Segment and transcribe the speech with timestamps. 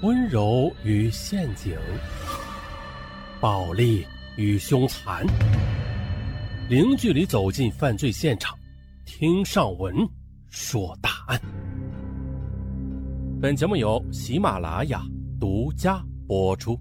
[0.00, 1.76] 温柔与陷阱，
[3.40, 4.06] 暴力
[4.36, 5.26] 与凶残，
[6.68, 8.56] 零距离走进犯罪现场，
[9.04, 10.08] 听上文
[10.50, 11.40] 说大案。
[13.42, 15.02] 本节目由喜马拉雅
[15.40, 16.78] 独家播出。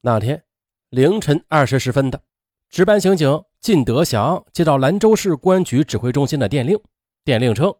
[0.00, 0.42] 那天
[0.88, 2.22] 凌晨二时分的，
[2.70, 6.80] 值班刑警靳德祥接到兰州市公安局指挥中心的电令，
[7.26, 7.70] 电令称。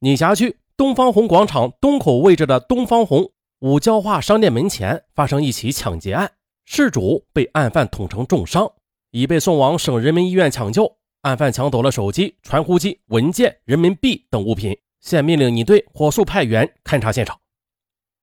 [0.00, 6.30] 你辖区东方红广场东口位置的东方红五交化商店门前发生一起抢劫案，
[6.64, 8.70] 事主被案犯捅成重伤，
[9.10, 10.96] 已被送往省人民医院抢救。
[11.22, 14.78] 案犯抢走了手机、传呼机、文件、人民币等物品。
[15.00, 17.36] 现命令你队火速派员勘查现场。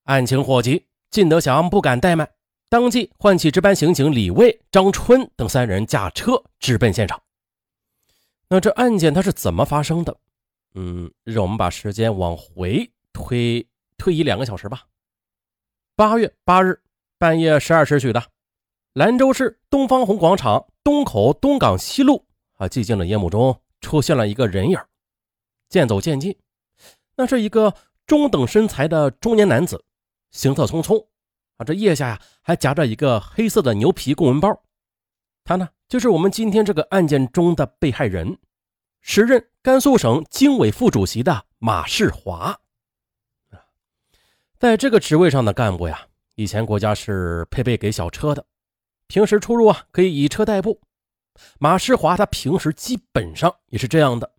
[0.03, 2.29] 案情火急，靳德祥不敢怠慢，
[2.69, 7.21] 当即唤起值班刑警李卫、张春等三人驾车直奔现场。
[8.47, 10.15] 那这案件它是怎么发生的？
[10.75, 13.65] 嗯，让我们把时间往回推
[13.97, 14.83] 推移两个小时吧。
[15.95, 16.81] 八月八日
[17.17, 18.21] 半夜十二时许的，
[18.93, 22.25] 兰州市东方红广场东口东港西路
[22.57, 24.77] 啊，寂静的夜幕中出现了一个人影，
[25.69, 26.37] 渐走渐近。
[27.15, 27.73] 那是一个
[28.05, 29.85] 中等身材的中年男子，
[30.31, 31.07] 行色匆匆
[31.55, 34.61] 啊，这腋下呀还夹着一个黑色的牛皮公文包。
[35.45, 38.37] 他呢，就是我们今天这个案件中的被害人。
[39.07, 42.59] 时任甘肃省经委副主席的马世华，
[44.57, 48.43] 在这个职位上的干部呀，以前国家是配备给小车的，
[49.05, 50.81] 平时出入啊可以以车代步。
[51.59, 54.33] 马世华他平时基本上也是这样的，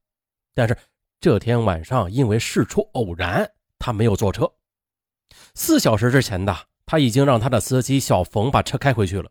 [0.53, 0.77] 但是
[1.20, 4.53] 这天晚上因为事出偶然，他没有坐车。
[5.55, 6.53] 四小时之前的
[6.84, 9.30] 他已经让他的司机小冯把车开回去了，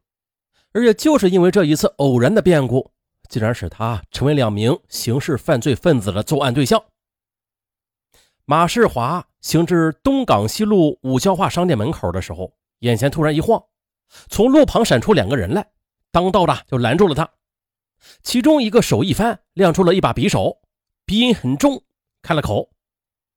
[0.71, 2.93] 而且就是因为这一次偶然的变故。
[3.29, 6.83] 竟然使他成为两名刑事犯罪分子的作案对象。
[8.45, 13.63] 马世华行至东港西路五交化商店门口的时候，眼前突然一晃，
[14.29, 15.67] 从路旁闪出两个人来，
[16.11, 17.27] 当道的就拦住了他。
[18.21, 20.61] 其中一个手一翻，亮出了一把匕首，
[21.05, 21.83] 鼻音很重，
[22.21, 22.69] 开了口：“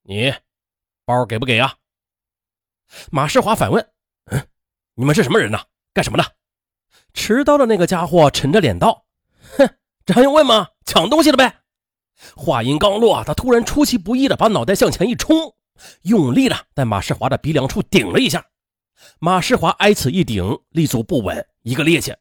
[0.05, 0.35] 你
[1.07, 1.75] 包给不给啊？”
[3.11, 3.91] 马世华反问
[4.31, 4.47] ：“嗯，
[4.95, 5.59] 你们是什么人呢？
[5.95, 6.37] 干什么的？”
[7.15, 9.07] 持刀的那个家伙沉着脸道
[9.57, 9.75] ：“哼。”
[10.09, 10.69] 这还用问吗？
[10.87, 11.55] 抢东西了呗！
[12.35, 15.55] 话音刚落，他突然出其不意的把脑袋向前一冲，
[16.01, 18.43] 用力的在马世华的鼻梁处顶了一下。
[19.19, 22.17] 马世华挨此一顶，立足不稳，一个趔趄，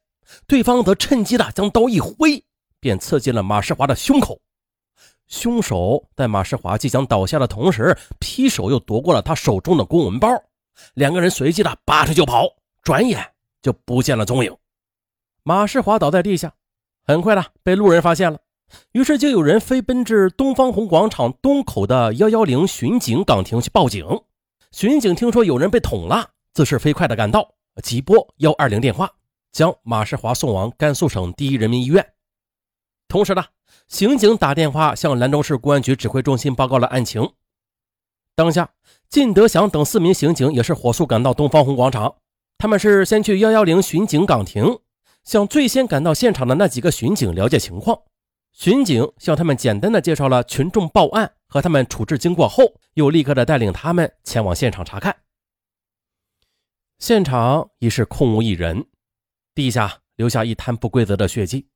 [0.45, 2.43] 对方则趁机的将刀一挥，
[2.81, 4.37] 便刺进了马世华的胸口。
[5.29, 10.27] 凶手在马世华即将倒下的同时，劈手又夺过了他手中的公文包，
[10.95, 12.49] 两个人随即的拔腿就跑，
[12.83, 13.25] 转眼
[13.61, 14.53] 就不见了踪影。
[15.43, 16.53] 马世华倒在地下。
[17.07, 18.37] 很快的被路人发现了，
[18.91, 24.05] 于是就有人飞奔至东方红广场东口的幺幺零巡警岗亭去报警。
[24.73, 29.09] 巡警听说有人被捅了，自是飞快的赶到，急拨幺二零电话，
[29.53, 32.05] 将马世华送往甘肃省第一人民医院。
[33.07, 33.45] 同时呢，
[33.87, 37.31] 刑警打电话向兰州市公安局指挥中心报告了案情。
[38.35, 38.71] 当下，
[39.09, 42.15] 靳德祥等四名刑警也是火速赶到东方红广场，
[42.57, 44.79] 他们是先去幺幺零巡警岗亭。
[45.27, 48.03] 向最先赶到现场的那几个巡警了解情况，
[48.53, 55.17] 巡警向他们简单的介绍了群众报案和他们处置经过后，又立刻的带领他们前往现场查看。
[56.99, 58.85] 现场已是空无一人，
[59.53, 61.67] 地下留下一滩不规则的血迹。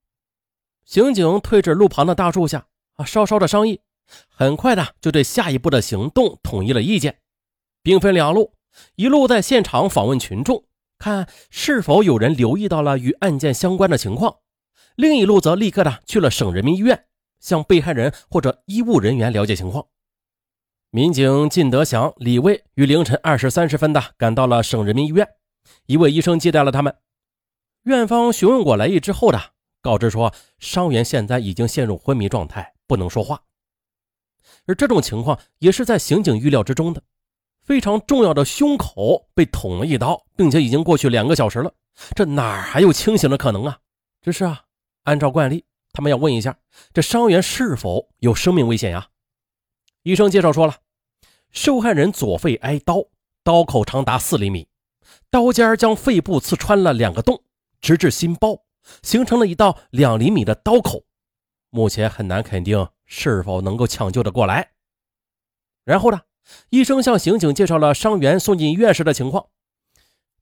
[0.85, 3.81] 刑警退至路旁的大树下啊，稍稍的商议，
[4.29, 7.19] 很快的就对下一步的行动统一了意见，
[7.83, 8.53] 兵分两路，
[8.95, 10.63] 一路在现场访问群众。
[11.01, 14.37] 看是否有人留意到了与案件相关的情况，
[14.95, 17.05] 另一路则立刻的去了省人民医院，
[17.39, 19.87] 向被害人或者医务人员了解情况。
[20.91, 25.27] 民警靳德祥、李卫于凌晨二时三十分的赶到了省人民医院，
[25.87, 26.95] 一位医生接待了他们。
[27.85, 29.41] 院方询问过来意之后的，
[29.81, 33.41] 告知说伤员现在已经陷入昏迷状态，不能说话。
[34.67, 37.01] 而这种情况也是在刑警预料之中的。
[37.71, 41.73] 非常重要的胸口被捅了一刀，并且已经过去两个小时了，
[42.13, 43.79] 这哪还有清醒的可能啊？
[44.21, 44.65] 只是啊，
[45.03, 45.63] 按照惯例，
[45.93, 46.57] 他们要问一下
[46.93, 49.07] 这伤员是否有生命危险呀？
[50.03, 50.79] 医生介绍说了，
[51.51, 53.05] 受害人左肺挨刀，
[53.41, 54.67] 刀口长达四厘米，
[55.29, 57.41] 刀尖将肺部刺穿了两个洞，
[57.79, 58.65] 直至心包，
[59.01, 61.05] 形成了一道两厘米的刀口，
[61.69, 64.73] 目前很难肯定是否能够抢救的过来。
[65.85, 66.19] 然后呢？
[66.69, 69.45] 医生向刑警介绍了伤员送进医院时的情况。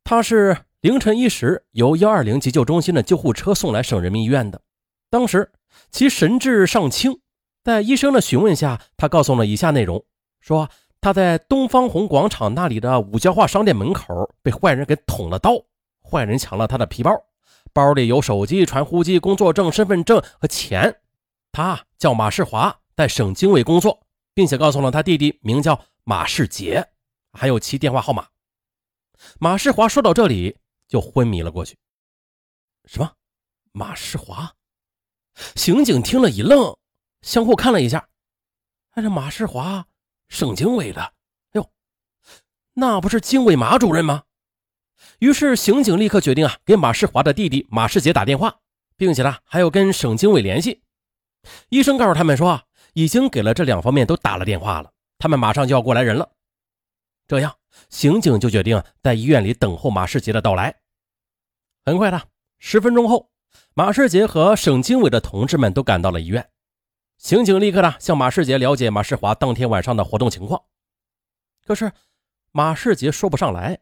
[0.03, 4.61] 他是凌晨一时由幺二零急救中心的救护车送来省人民医院的。
[5.09, 5.51] 当时
[5.91, 7.19] 其神志尚清，
[7.63, 10.03] 在医生的询问下，他告诉了以下内容：
[10.39, 10.69] 说
[11.01, 15.53] 他在东方红广场那里的五交化商店门口被坏人给捅了刀，
[16.01, 17.11] 坏人抢了他的皮包，
[17.71, 20.95] 包里有手机、传呼机、工作证、身份证和钱。
[21.51, 23.99] 他叫马世华，在省经委工作，
[24.33, 25.79] 并且告诉了他弟弟名叫
[26.09, 26.89] 马世杰，
[27.33, 28.27] 还有其电话号码。
[29.39, 30.57] 马世华说到这里
[30.87, 31.77] 就昏迷了过去。
[32.85, 33.13] 什么？
[33.73, 34.55] 马世华？
[35.53, 36.75] 刑警听了一愣，
[37.21, 38.09] 相互看了一下。
[38.95, 39.85] 哎，这马世华，
[40.29, 40.99] 省经委的。
[41.03, 41.13] 哎
[41.51, 41.71] 呦，
[42.73, 44.23] 那不是经委马主任吗？
[45.19, 48.61] 于是刑警立刻决定啊，给马世华的弟弟马世杰打电话，
[48.97, 50.81] 并且呢，还要跟省经委联系。
[51.69, 52.63] 医生告诉他们说，
[52.93, 56.31] 已经给了这两方面都打了电话了，他们马上就要过来人了。
[57.27, 57.55] 这样，
[57.89, 60.81] 刑警就决定在医院里等候马世杰的到来。
[61.85, 62.19] 很快的，
[62.57, 63.29] 十分钟后，
[63.75, 66.49] 马世杰和省经委的同志们都赶到了医院。
[67.17, 70.63] 刑警立刻呢向马世杰了解马世华当天晚上的活动情况。
[71.65, 71.91] 可是，
[72.51, 73.79] 马世杰说不上来，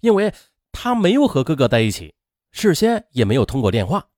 [0.00, 0.32] 因为
[0.72, 2.14] 他没有和哥哥在一起，
[2.52, 4.08] 事先也没有通过电话。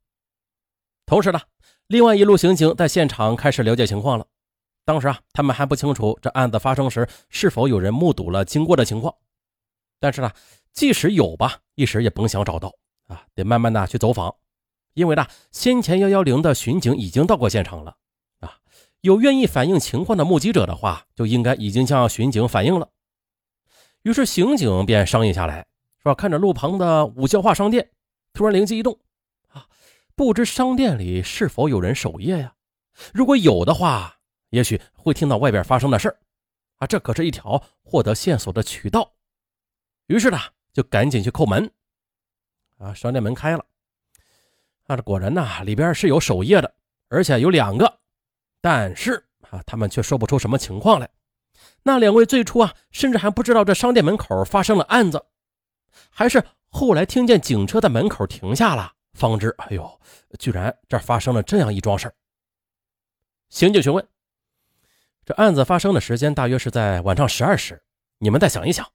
[1.06, 1.40] 同时呢。
[1.88, 4.26] 另外一路刑警在现场开始了解情况了。
[4.86, 9.12] 当时啊，他们还不清楚这案子发生时是否有人目睹了经过的情况。
[9.98, 10.30] 但是呢，
[10.72, 12.72] 即使有吧，一时也甭想找到
[13.08, 14.32] 啊，得慢慢的去走访。
[14.94, 17.96] 因为呢，先前幺幺零的巡警已经到过现场了
[18.38, 18.58] 啊，
[19.00, 22.88] 有愿意反映情况的目击者的话，就应该已经向巡警反映了。
[24.04, 25.66] 于是刑警便商议下来，
[26.00, 27.90] 说看着路旁的五角化商店，
[28.32, 28.96] 突然灵机一动
[29.48, 29.66] 啊。
[30.14, 32.54] 不知商店里是否有人守夜呀？
[33.12, 34.15] 如果有的话，
[34.50, 36.16] 也许会听到外边发生的事儿
[36.76, 39.12] 啊，这可是一条获得线索的渠道。
[40.06, 40.38] 于是呢，
[40.72, 41.70] 就赶紧去叩门。
[42.78, 43.64] 啊，商店门开了，
[44.87, 46.75] 啊，这果然呐，里边是有守夜的，
[47.08, 48.00] 而且有两个。
[48.60, 51.08] 但是啊，他们却说不出什么情况来。
[51.82, 55.25] 那两位最初啊，甚至还不知道这商店门口发生了案子，
[56.10, 58.93] 还是后来听见警车在门口停下了。
[59.14, 60.00] 方知，哎呦，
[60.38, 62.14] 居然这发生了这样一桩事儿。
[63.48, 64.06] 刑警询问
[65.26, 67.82] ：“这案子发生的时间大约是在晚上十二时，
[68.19, 68.88] 你们再想一想，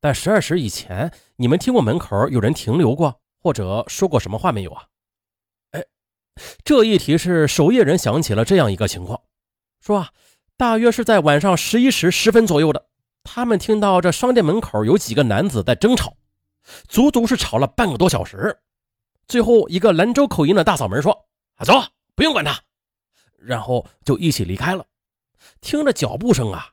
[0.00, 4.84] 在十二时以前，你们听过门口有人停留过，或者说过什么话没有啊？”
[5.72, 5.84] 哎，
[6.62, 9.22] 这一提示守夜人想起了这样一个情况，
[9.80, 10.10] 说啊，
[10.56, 12.86] 大约是在晚上十一时十分左右的，
[13.24, 16.16] 他们听到这商店门口有几个男子在争吵，
[16.86, 18.56] 足足是吵了半个多小时。
[19.26, 21.26] 最后一个兰州口音的大嗓门说
[21.58, 21.74] ：“啊，走，
[22.14, 22.62] 不用管他。”
[23.36, 24.86] 然后就一起离开了。
[25.60, 26.72] 听着脚步声啊，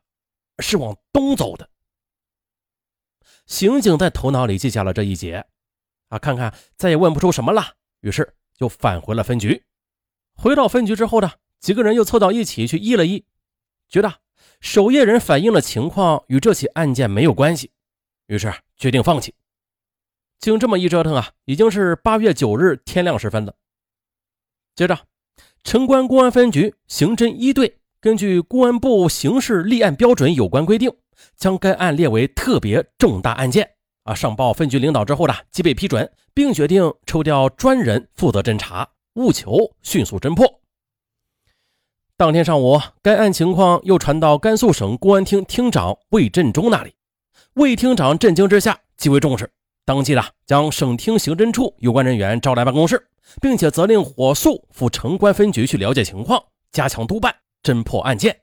[0.60, 1.69] 是往东走的。
[3.45, 5.45] 刑警在头脑里记下了这一节，
[6.10, 9.63] 啊，看看再也问不出什么了，于是就返回了分局。
[10.33, 13.25] 回到分局之后呢，几个人又凑到一起去议了议，
[13.88, 14.21] 觉得
[14.62, 17.71] 守夜人反映的情况与这起案件没有关系，
[18.27, 19.33] 于是决定放弃。
[20.39, 23.56] 经这么一折腾啊，已经是八月九日天亮时分了。
[24.75, 25.07] 接着，
[25.63, 30.90] 城关公安分局刑侦一队根据公安部刑事立案标准有关规定，
[31.36, 33.69] 将该案列为特别重大案件
[34.04, 40.62] 啊，上报分局领导之后呢，即被批准，并决定抽调专人负责侦查，务求迅速侦破。
[42.16, 46.94] 当天上午，该案情况又传到甘肃省公安厅厅长魏振中那里，
[47.56, 49.52] 魏厅长震惊之下极为重视。
[49.83, 53.07] 当即呢将省厅刑侦处有关人员招来办公室，
[53.42, 58.42] 并且责令火速赴城关分局去了解情况，加强督办侦破案件。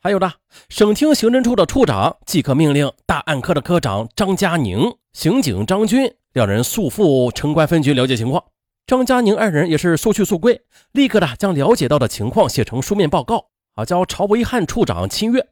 [0.00, 0.32] 还有呢，
[0.68, 8.44] 省厅刑侦处的处长即刻命令大案科的科长张佳宁、刑警张军两人速赴城关分局了解情况。
[8.86, 10.62] 张佳宁二人也是速去速归，
[10.92, 15.48] 立刻的将了解到的情况写成书面报告，啊，交朝维汉处长亲阅。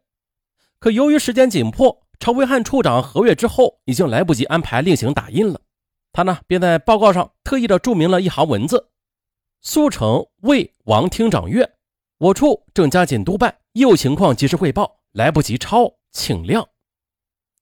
[0.79, 2.03] 可由于时间紧迫。
[2.21, 5.61] 朝维汉处长核阅之后，已经来不及安排另行打印了。
[6.13, 8.91] 他呢，便在报告上特意的注明了一行文字
[9.61, 11.69] ：“速成魏王厅长阅，
[12.23, 16.65] 我处正加紧督办，业务情况及时汇报，来不及抄，请谅。”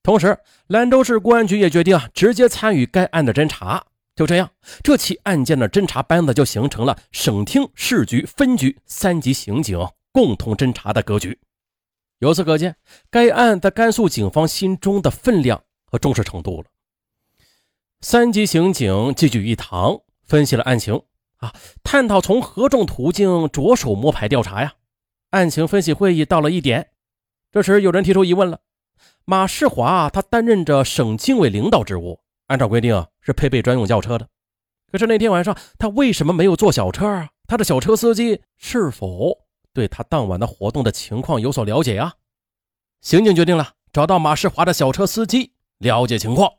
[0.04, 3.86] 同时，兰州市公安局也决定啊，直接参与该案的侦查。
[4.14, 4.50] 就这样，
[4.82, 9.78] 这起案件的侦查班子就形成了省厅、市局、分局三级刑警
[10.12, 11.38] 共同侦查的格局。
[12.18, 12.76] 由此可见，
[13.10, 16.68] 该案在甘肃警方心中的分量和重视程度了。
[18.02, 21.00] 三级刑警聚聚一堂，分析了案情
[21.40, 24.74] 啊，探讨从何种途径着手摸排调查呀。
[25.30, 26.90] 案情分析会议到了一点，
[27.50, 28.60] 这时有人提出疑问了：
[29.24, 34.28] 马世华他担任着省经委领导职务，按照规定是配备专用轿车的，
[34.90, 37.30] 可是那天晚上他为什么没有坐小车啊？
[37.46, 39.38] 他的小车司机是否？
[39.72, 42.14] 对他当晚的活动的情况有所了解啊？
[43.00, 46.52] 刑警决定了找到马世华的小车司机了解情况。